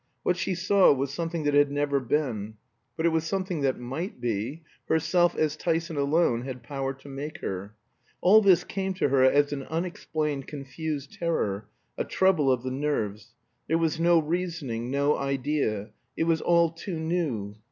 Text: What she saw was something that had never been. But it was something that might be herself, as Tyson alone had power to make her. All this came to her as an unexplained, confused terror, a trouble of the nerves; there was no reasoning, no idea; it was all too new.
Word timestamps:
What 0.23 0.35
she 0.35 0.55
saw 0.55 0.91
was 0.91 1.13
something 1.13 1.43
that 1.43 1.53
had 1.53 1.69
never 1.71 1.99
been. 1.99 2.55
But 2.97 3.05
it 3.05 3.09
was 3.09 3.23
something 3.23 3.61
that 3.61 3.79
might 3.79 4.19
be 4.19 4.63
herself, 4.87 5.35
as 5.35 5.55
Tyson 5.55 5.95
alone 5.95 6.41
had 6.41 6.63
power 6.63 6.91
to 6.95 7.07
make 7.07 7.37
her. 7.41 7.75
All 8.19 8.41
this 8.41 8.63
came 8.63 8.95
to 8.95 9.09
her 9.09 9.21
as 9.23 9.53
an 9.53 9.61
unexplained, 9.61 10.47
confused 10.47 11.13
terror, 11.13 11.67
a 11.99 12.03
trouble 12.03 12.51
of 12.51 12.63
the 12.63 12.71
nerves; 12.71 13.35
there 13.67 13.77
was 13.77 13.99
no 13.99 14.17
reasoning, 14.17 14.89
no 14.89 15.15
idea; 15.19 15.91
it 16.17 16.23
was 16.23 16.41
all 16.41 16.71
too 16.71 16.99
new. 16.99 17.57